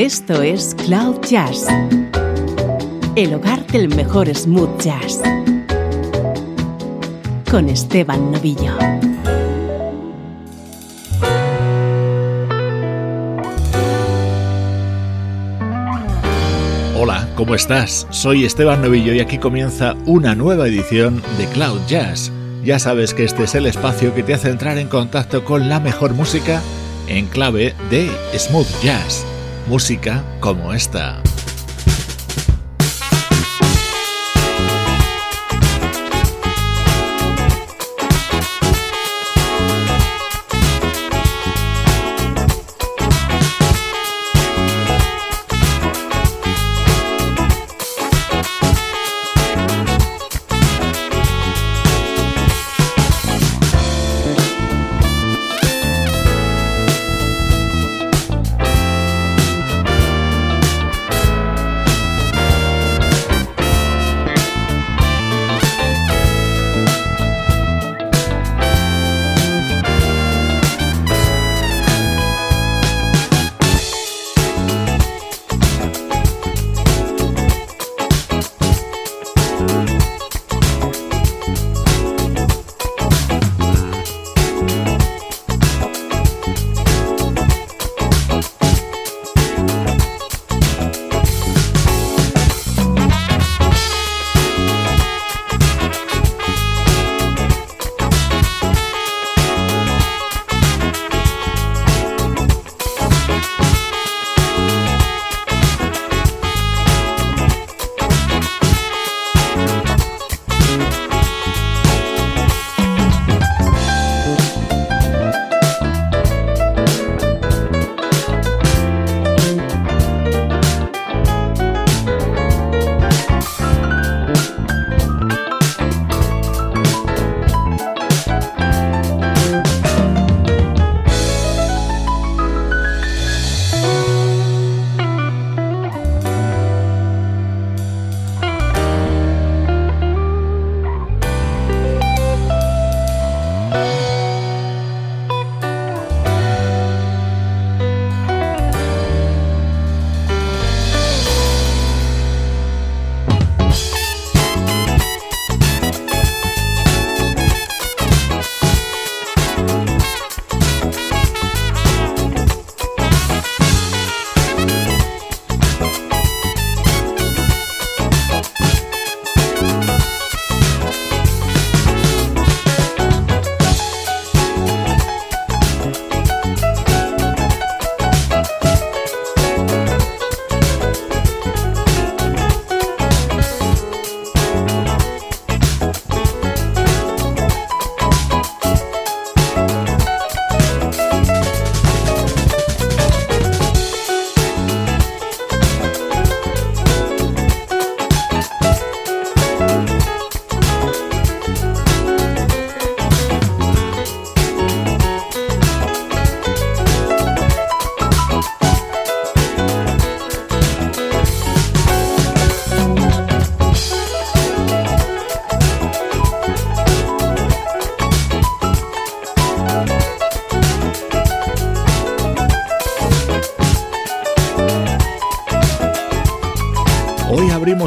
[0.00, 1.66] Esto es Cloud Jazz,
[3.16, 5.20] el hogar del mejor smooth jazz,
[7.50, 8.72] con Esteban Novillo.
[16.96, 18.06] Hola, ¿cómo estás?
[18.08, 22.32] Soy Esteban Novillo y aquí comienza una nueva edición de Cloud Jazz.
[22.64, 25.78] Ya sabes que este es el espacio que te hace entrar en contacto con la
[25.78, 26.62] mejor música
[27.06, 29.26] en clave de smooth jazz
[29.70, 31.22] música como esta.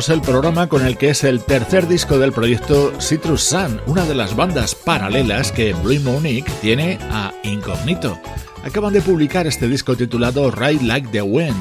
[0.09, 4.15] El programa con el que es el tercer disco del proyecto Citrus Sun, una de
[4.15, 8.19] las bandas paralelas que Blue Monique tiene a Incognito.
[8.65, 11.55] Acaban de publicar este disco titulado Ride Like the Wind,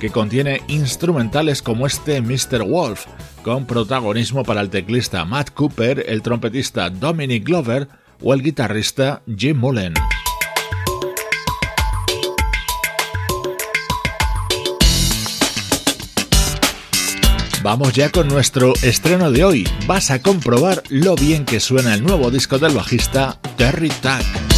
[0.00, 2.62] que contiene instrumentales como este Mr.
[2.62, 3.06] Wolf,
[3.42, 7.88] con protagonismo para el teclista Matt Cooper, el trompetista Dominic Glover
[8.22, 9.94] o el guitarrista Jim Mullen.
[17.68, 19.68] Vamos ya con nuestro estreno de hoy.
[19.86, 24.57] Vas a comprobar lo bien que suena el nuevo disco del bajista Terry Tack.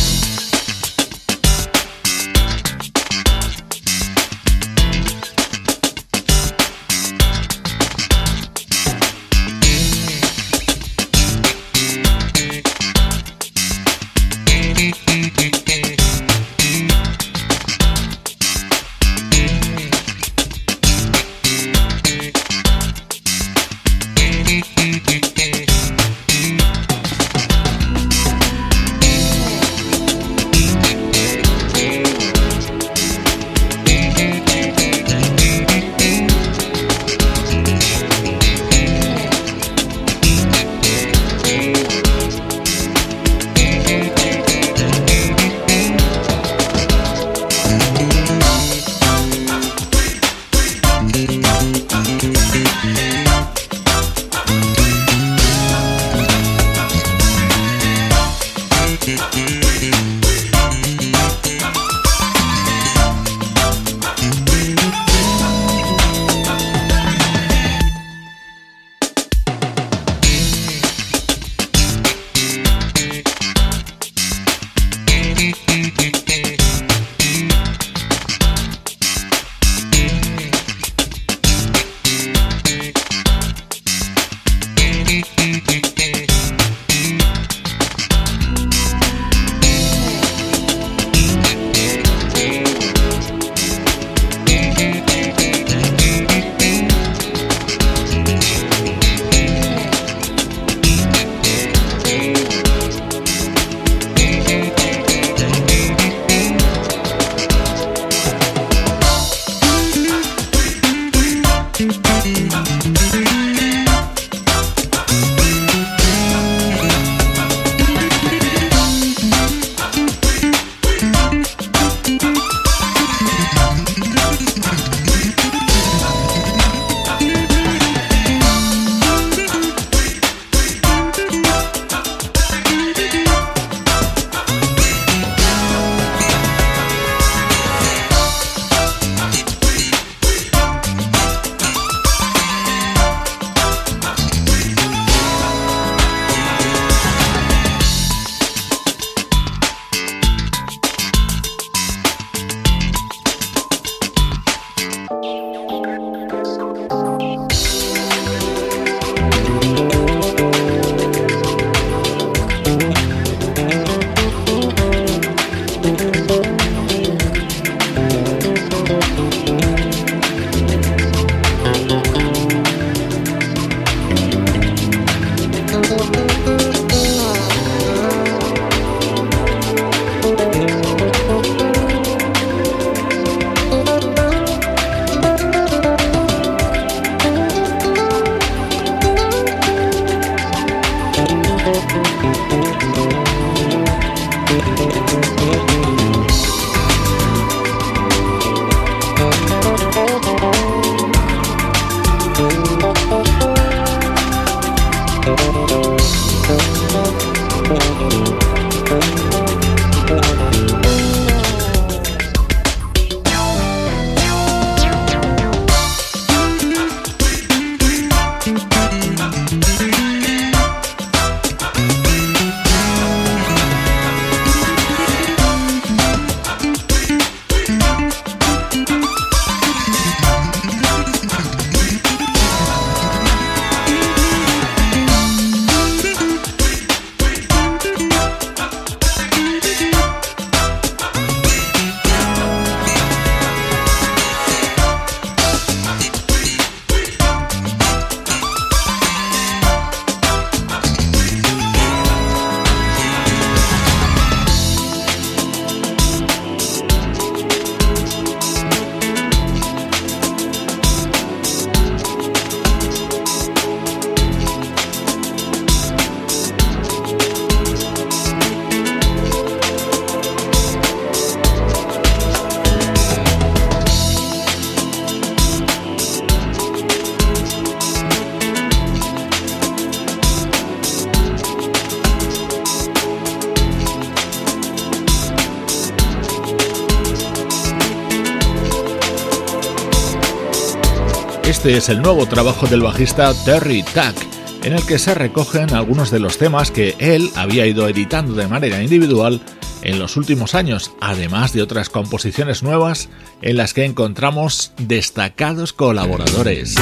[291.60, 294.16] Este es el nuevo trabajo del bajista Terry Tack,
[294.64, 298.48] en el que se recogen algunos de los temas que él había ido editando de
[298.48, 299.42] manera individual
[299.82, 303.10] en los últimos años, además de otras composiciones nuevas
[303.42, 306.76] en las que encontramos destacados colaboradores.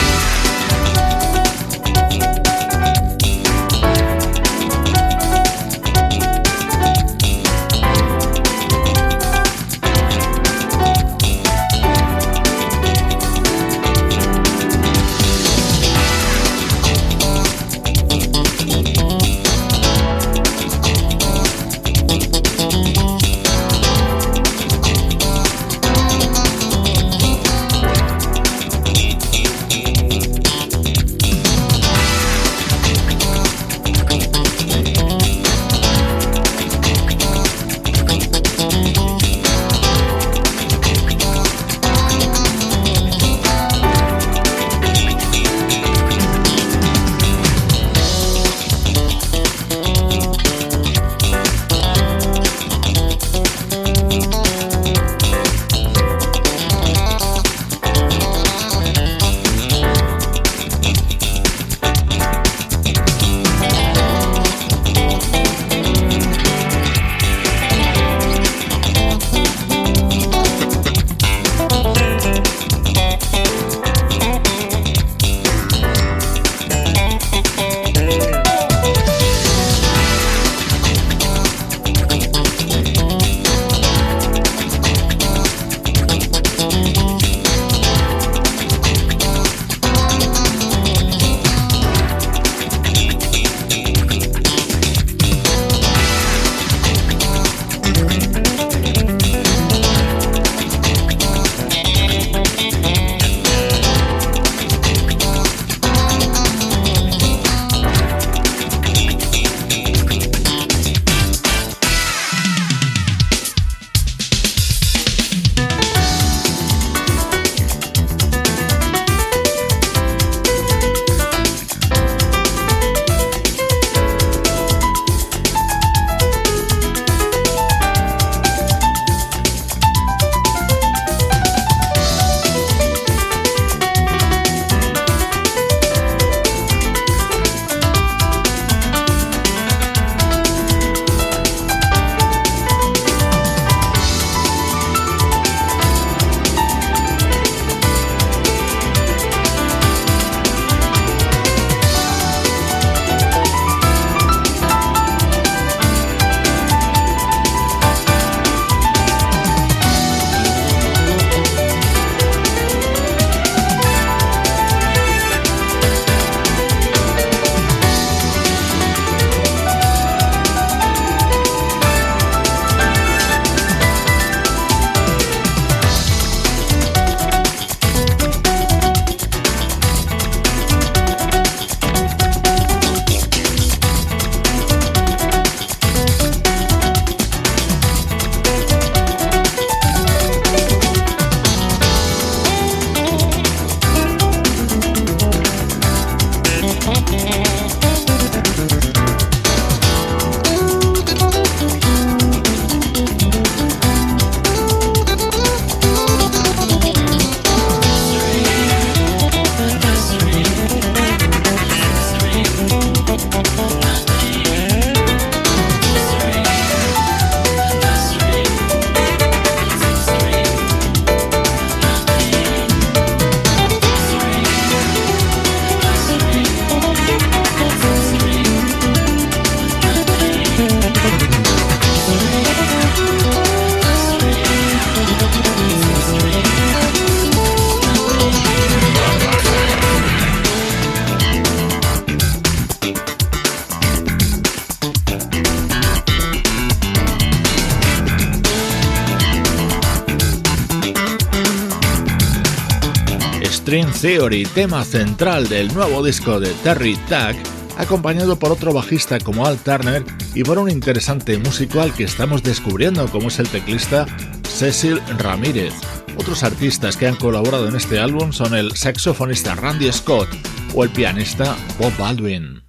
[254.01, 257.37] Theory, tema central del nuevo disco de Terry Tuck,
[257.79, 262.45] acompañado por otro bajista como Al Turner y por un interesante músico al que estamos
[262.45, 264.07] descubriendo como es el teclista
[264.49, 265.75] Cecil Ramírez.
[266.17, 270.29] Otros artistas que han colaborado en este álbum son el saxofonista Randy Scott
[270.75, 272.68] o el pianista Bob Baldwin.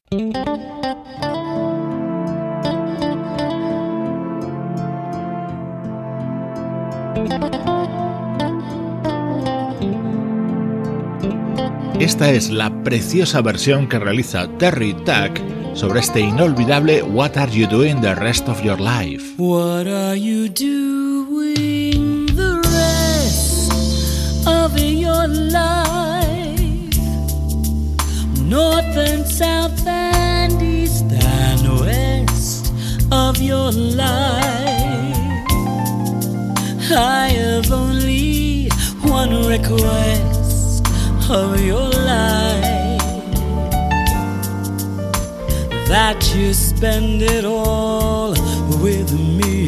[12.19, 15.39] Esta es la preciosa versión que realiza Terry Tuck
[15.73, 19.35] sobre este inolvidable What Are You Doing the Rest of Your Life?
[19.38, 23.71] What are you doing the rest
[24.45, 26.99] of your life?
[28.43, 32.73] North and south and east and west
[33.11, 35.15] of your life.
[36.91, 38.67] I have only
[39.03, 40.38] one request
[41.29, 43.01] of your life
[45.88, 48.31] that you spend it all
[48.81, 49.58] with me.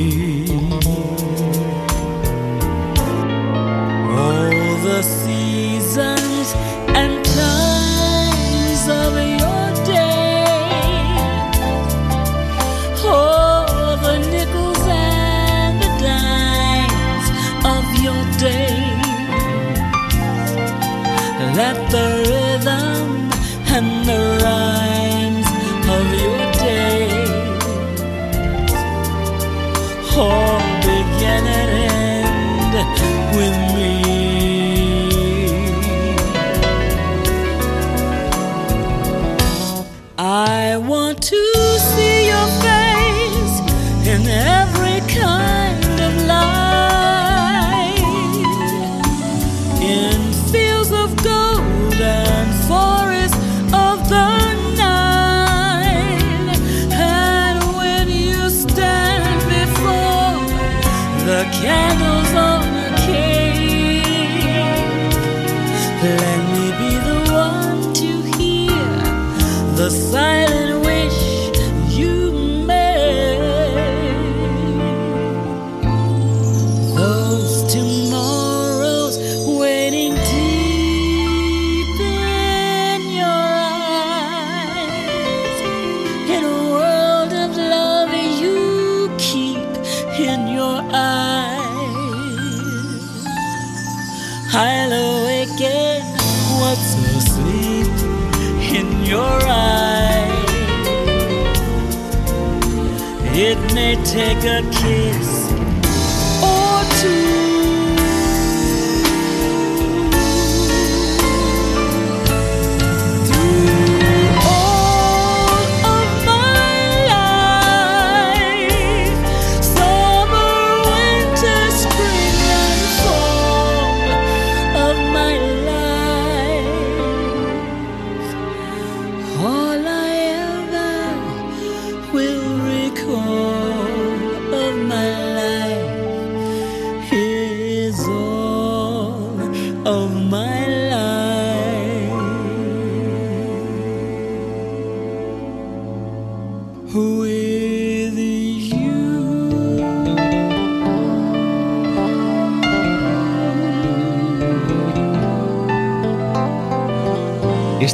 [90.33, 91.71] In your eyes.
[94.53, 96.01] I'll awaken
[96.59, 97.91] what's asleep
[98.77, 100.49] in your eyes.
[103.49, 105.40] It may take a kiss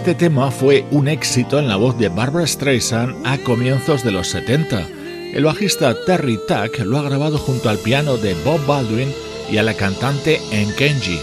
[0.07, 4.29] Este tema fue un éxito en la voz de Barbara Streisand a comienzos de los
[4.29, 4.87] 70.
[5.33, 9.09] El bajista Terry Tuck lo ha grabado junto al piano de Bob Baldwin
[9.51, 11.19] y a la cantante Enkenji.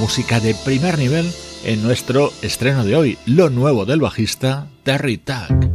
[0.00, 1.30] Música de primer nivel
[1.66, 5.68] en nuestro estreno de hoy, lo nuevo del bajista Terry Tuck.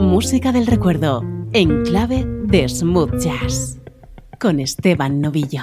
[0.00, 3.81] Música del recuerdo en clave de smooth jazz
[4.42, 5.62] con Esteban Novillo.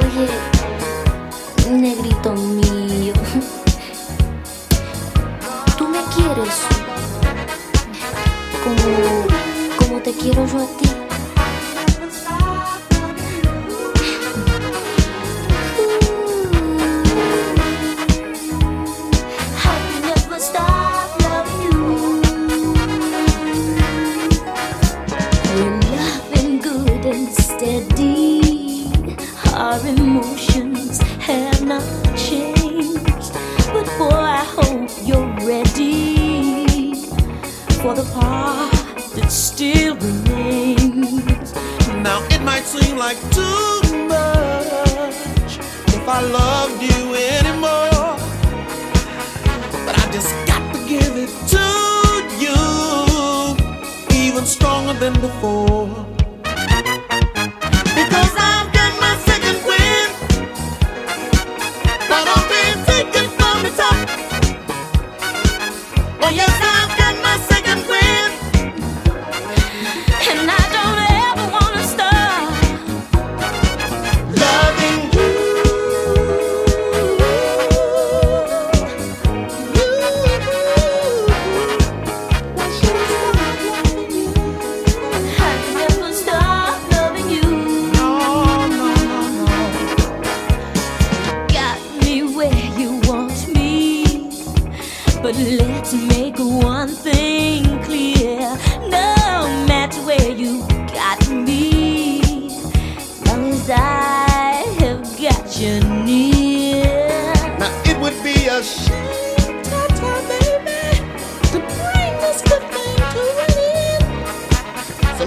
[0.00, 3.12] Oye, negrito mío,
[5.76, 6.66] tú me quieres
[8.64, 9.26] como,
[9.76, 11.01] como te quiero yo a ti.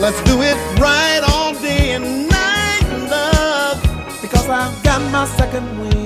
[0.05, 3.81] Let's do it right all day and night, love,
[4.21, 6.04] because I've got my second wind.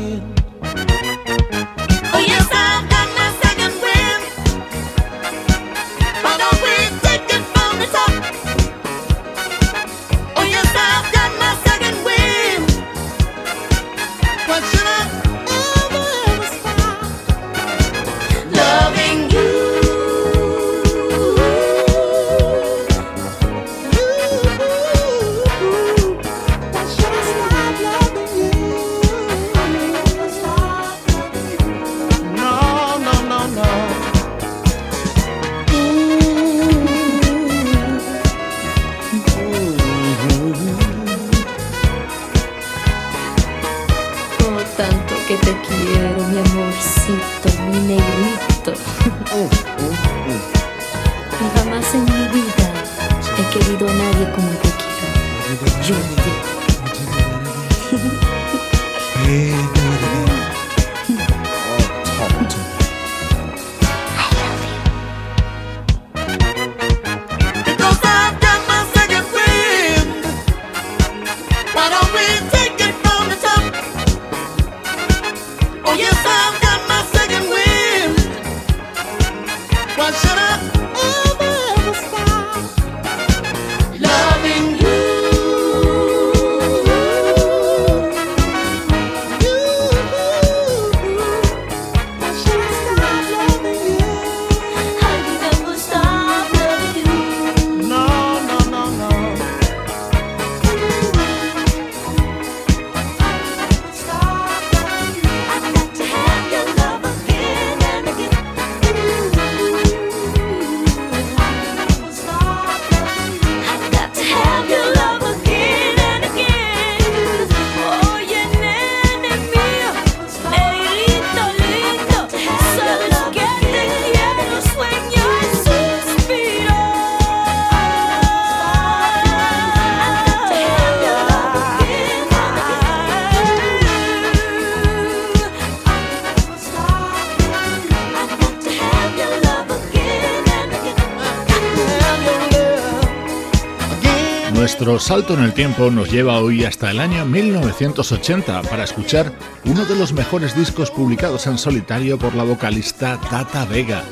[144.90, 149.32] Nuestro salto en el tiempo nos lleva hoy hasta el año 1980 para escuchar
[149.66, 154.04] uno de los mejores discos publicados en solitario por la vocalista Tata Vega,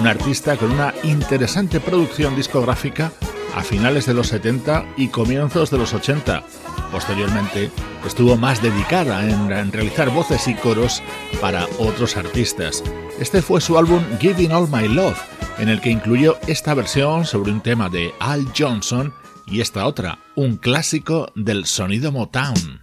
[0.00, 3.12] una artista con una interesante producción discográfica
[3.54, 6.42] a finales de los 70 y comienzos de los 80.
[6.90, 7.70] Posteriormente
[8.04, 11.00] estuvo más dedicada en, realizar voces y coros
[11.40, 12.82] para otros artistas.
[13.20, 15.22] Este fue su álbum Giving All My Love,
[15.58, 19.14] en el que incluyó esta versión sobre un tema de Al Johnson
[19.46, 22.78] y esta otra, un clásico del sonido Motown.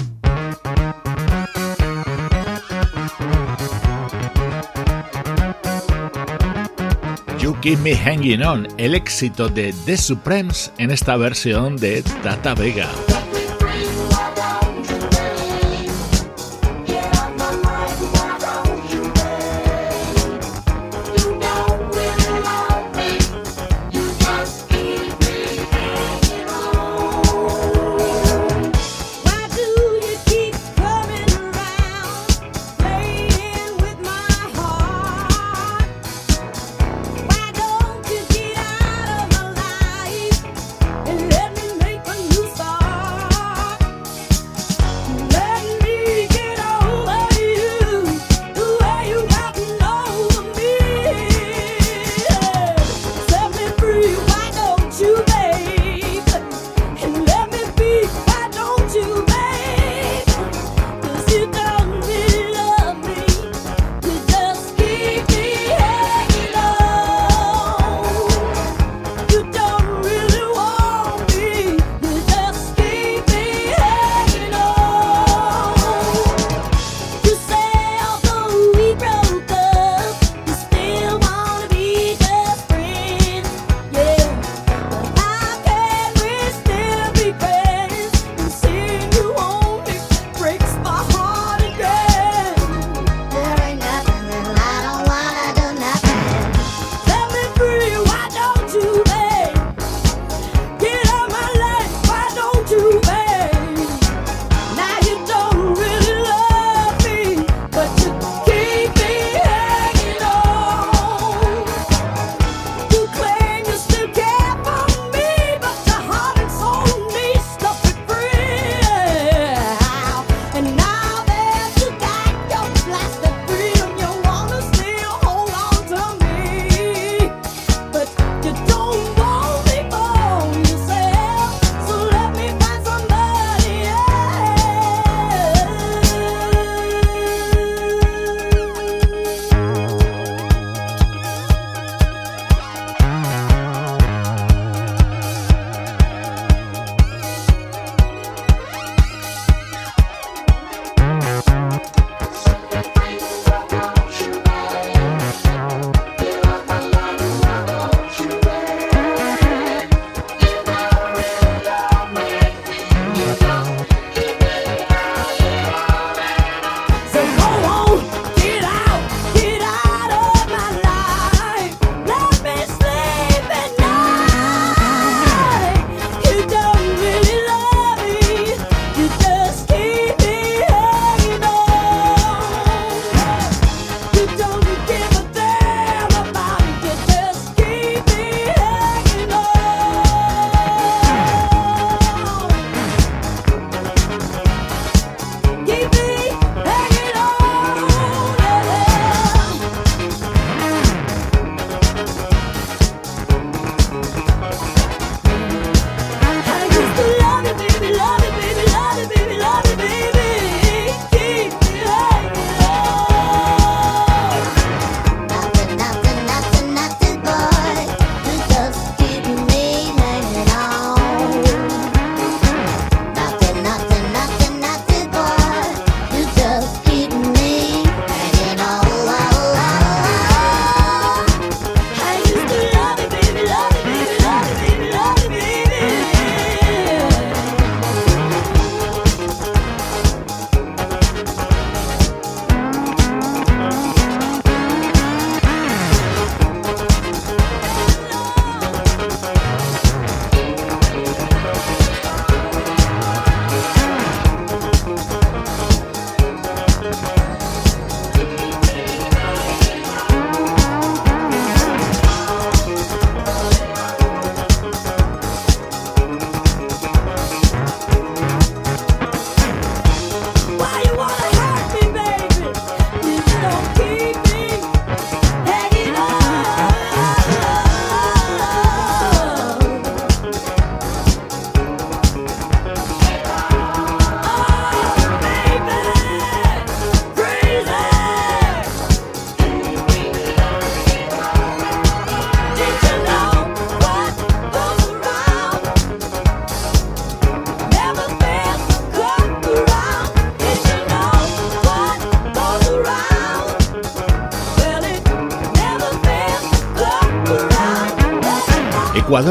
[7.39, 12.54] You Keep Me Hanging On, el éxito de The Supremes en esta versión de Tata
[12.54, 12.88] Vega.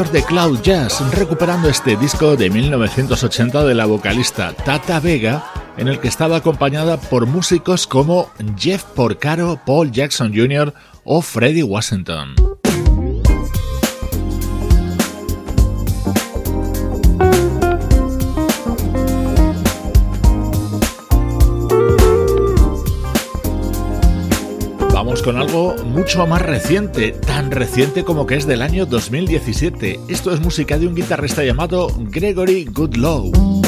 [0.09, 5.45] De Cloud Jazz, recuperando este disco de 1980 de la vocalista Tata Vega,
[5.77, 10.73] en el que estaba acompañada por músicos como Jeff Porcaro, Paul Jackson Jr.
[11.03, 12.33] o Freddie Washington.
[25.23, 25.60] con algo
[25.91, 29.99] mucho más reciente, tan reciente como que es del año 2017.
[30.07, 33.60] Esto es música de un guitarrista llamado Gregory Goodlow.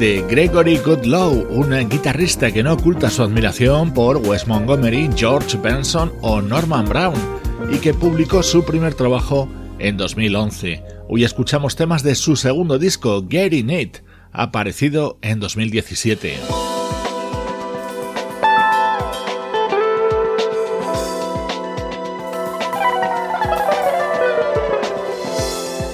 [0.00, 6.10] De Gregory Goodlow, un guitarrista que no oculta su admiración por Wes Montgomery, George Benson
[6.22, 7.14] o Norman Brown
[7.70, 9.46] y que publicó su primer trabajo
[9.78, 10.82] en 2011.
[11.06, 13.98] Hoy escuchamos temas de su segundo disco, Getting It,
[14.32, 16.59] aparecido en 2017.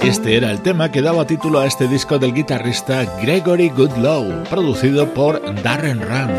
[0.07, 5.13] Este era el tema que daba título a este disco del guitarrista Gregory Goodlow, producido
[5.13, 6.31] por Darren Ram.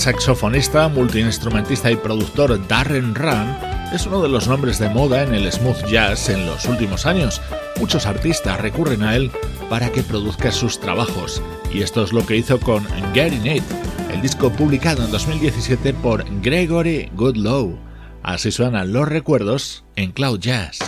[0.00, 3.54] Saxofonista, multiinstrumentista y productor Darren Run
[3.92, 7.42] es uno de los nombres de moda en el smooth jazz en los últimos años.
[7.78, 9.30] Muchos artistas recurren a él
[9.68, 11.42] para que produzca sus trabajos,
[11.72, 13.64] y esto es lo que hizo con Getting It,
[14.10, 17.78] el disco publicado en 2017 por Gregory Goodlow.
[18.22, 20.78] Así suenan los recuerdos en Cloud Jazz.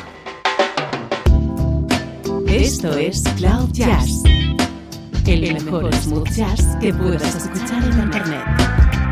[2.46, 4.22] Esto es Cloud Jazz,
[5.26, 8.61] el mejor smooth jazz que puedas escuchar en Internet,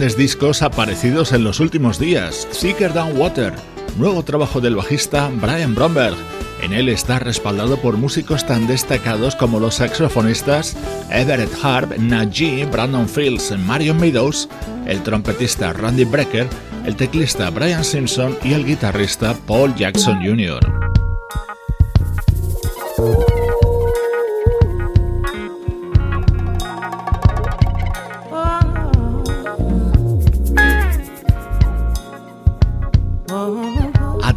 [0.00, 3.52] Grandes discos aparecidos en los últimos días, Seeker Down Water,
[3.98, 6.16] nuevo trabajo del bajista Brian Bromberg.
[6.62, 10.74] En él está respaldado por músicos tan destacados como los saxofonistas
[11.10, 14.48] Everett Harp, Najee, Brandon Fields, Marion Meadows,
[14.86, 16.48] el trompetista Randy Brecker,
[16.86, 20.60] el teclista Brian Simpson y el guitarrista Paul Jackson Jr.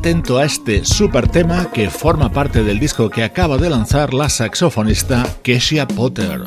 [0.03, 4.27] atento a este super tema que forma parte del disco que acaba de lanzar la
[4.27, 6.41] saxofonista Kesia Potter.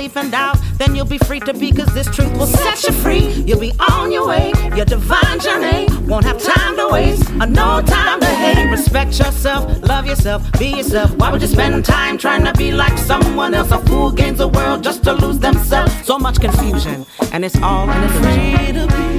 [0.00, 0.58] Disbelief, and doubt.
[0.78, 3.28] Then you'll be free to be, cause this truth will set you free.
[3.46, 5.88] You'll be on your way, your divine journey.
[6.06, 8.70] Won't have time to waste, or no time to hate.
[8.70, 11.14] Respect yourself, love yourself, be yourself.
[11.16, 13.70] Why would you spend time trying to be like someone else?
[13.70, 15.92] A fool gains the world just to lose themselves.
[16.04, 19.10] So much confusion, and it's all the free to be.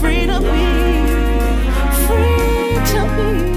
[0.00, 0.64] Free to be.
[2.06, 3.53] Free to be.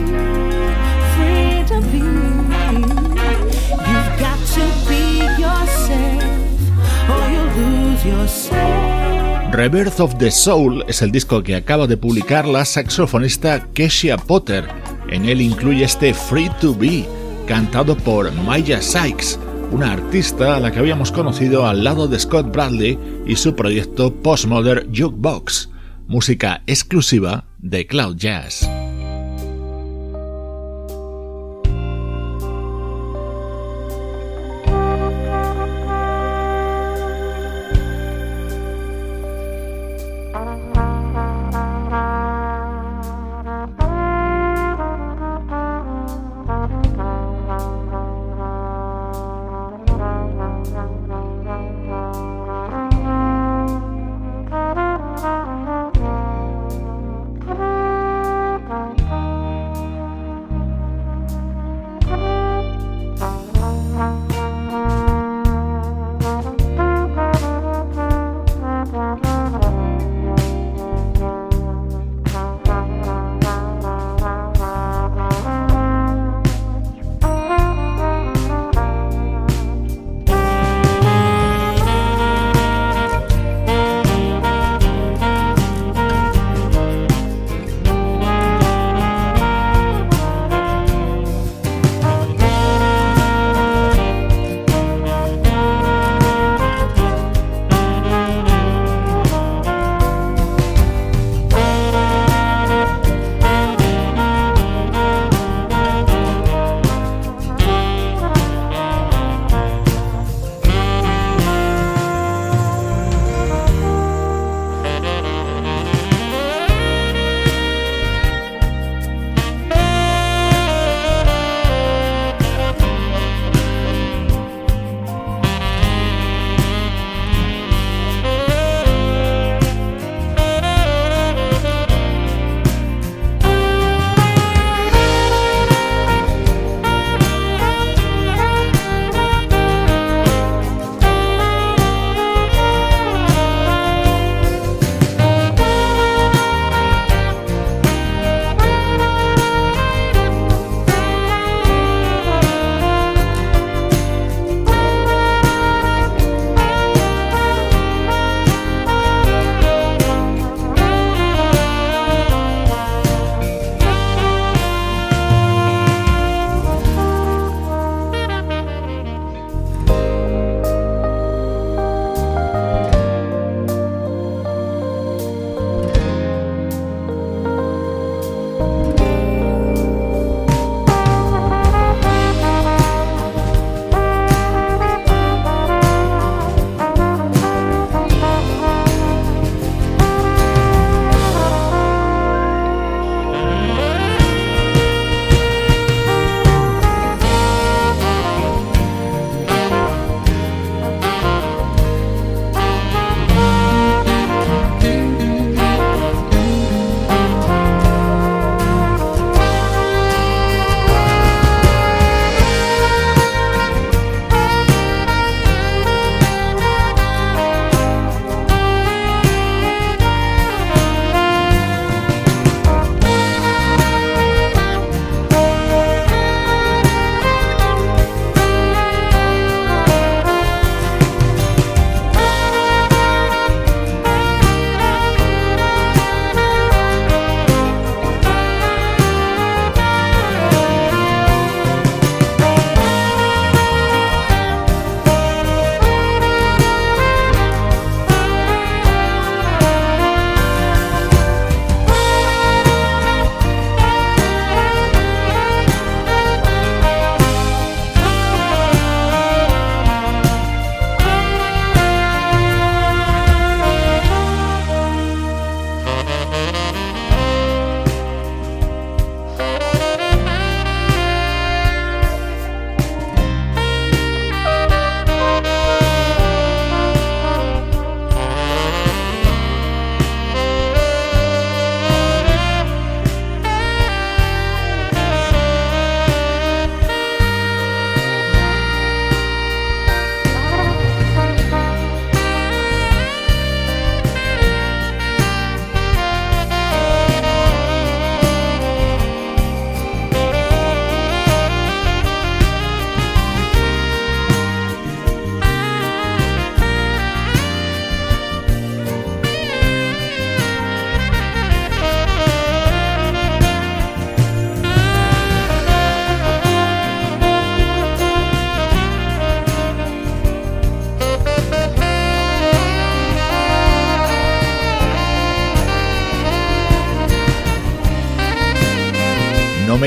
[9.51, 14.67] Rebirth of the Soul es el disco que acaba de publicar la saxofonista Kesia Potter.
[15.09, 17.05] En él incluye este Free to Be,
[17.47, 19.39] cantado por Maya Sykes,
[19.71, 24.13] una artista a la que habíamos conocido al lado de Scott Bradley y su proyecto
[24.13, 25.69] Postmodern Jukebox,
[26.07, 28.69] música exclusiva de Cloud Jazz.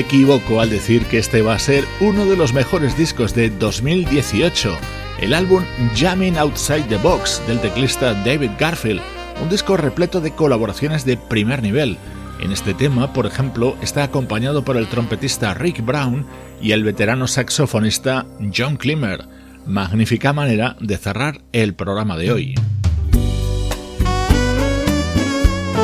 [0.00, 3.50] Me equivoco al decir que este va a ser uno de los mejores discos de
[3.50, 4.74] 2018,
[5.20, 5.62] el álbum
[5.94, 9.02] Jamming Outside the Box del teclista David Garfield,
[9.42, 11.98] un disco repleto de colaboraciones de primer nivel.
[12.40, 16.24] En este tema, por ejemplo, está acompañado por el trompetista Rick Brown
[16.62, 18.24] y el veterano saxofonista
[18.56, 19.26] John Klimmer.
[19.66, 22.54] Magnífica manera de cerrar el programa de hoy.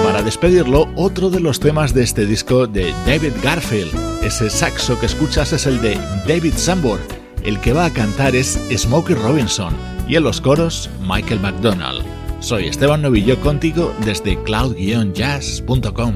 [0.07, 3.92] Para despedirlo, otro de los temas de este disco de David Garfield.
[4.22, 5.96] Ese saxo que escuchas es el de
[6.28, 7.00] David Sambor.
[7.42, 9.74] El que va a cantar es Smokey Robinson
[10.07, 12.04] y en los coros Michael McDonald.
[12.38, 16.14] Soy Esteban Novillo contigo desde cloud-jazz.com.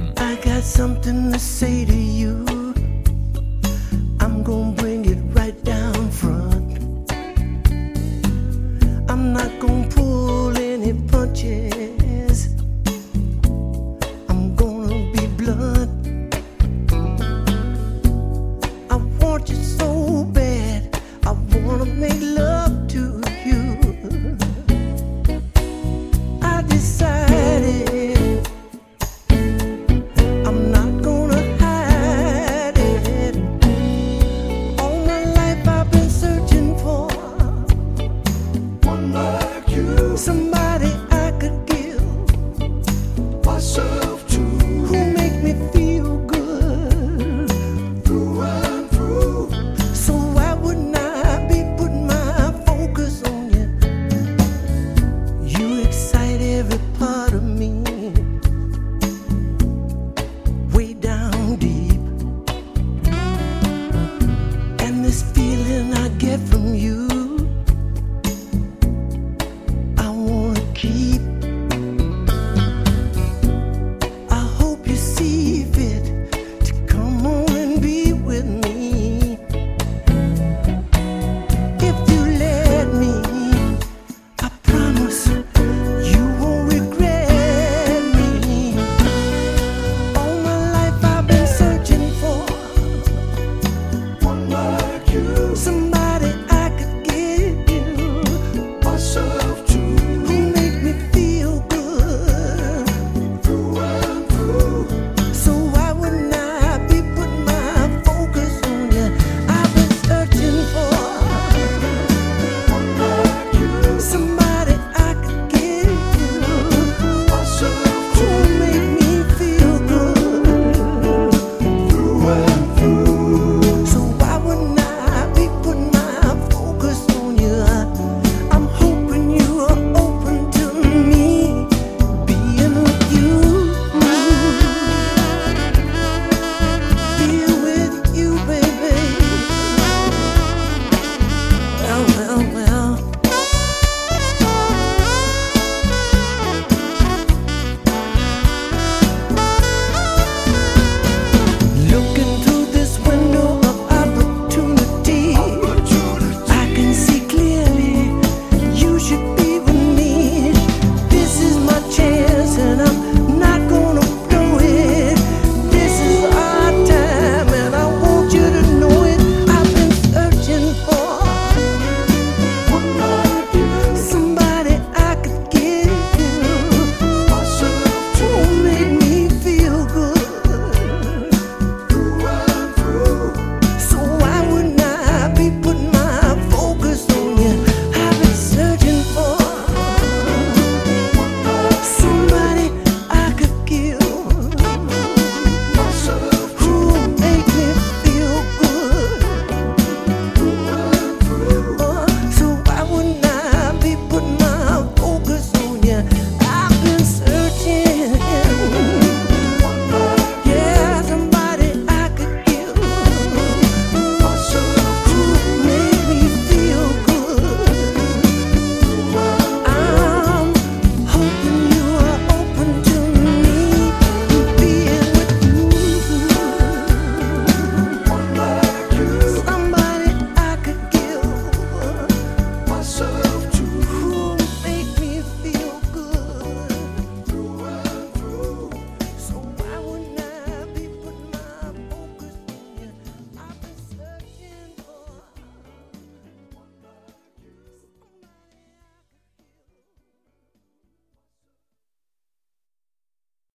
[40.21, 40.60] somebody